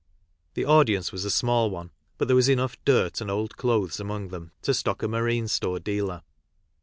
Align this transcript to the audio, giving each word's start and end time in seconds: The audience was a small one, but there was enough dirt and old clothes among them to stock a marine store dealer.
The 0.55 0.65
audience 0.65 1.11
was 1.11 1.25
a 1.25 1.29
small 1.29 1.69
one, 1.69 1.91
but 2.17 2.27
there 2.27 2.35
was 2.35 2.49
enough 2.49 2.75
dirt 2.85 3.21
and 3.21 3.29
old 3.29 3.55
clothes 3.55 3.99
among 3.99 4.29
them 4.29 4.51
to 4.63 4.73
stock 4.73 5.03
a 5.03 5.07
marine 5.07 5.47
store 5.47 5.77
dealer. 5.79 6.23